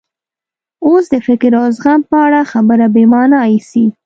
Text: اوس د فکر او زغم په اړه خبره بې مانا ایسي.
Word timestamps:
اوس 0.85 1.05
د 1.13 1.15
فکر 1.27 1.51
او 1.59 1.65
زغم 1.77 2.01
په 2.09 2.17
اړه 2.25 2.41
خبره 2.51 2.85
بې 2.93 3.03
مانا 3.11 3.39
ایسي. 3.49 3.85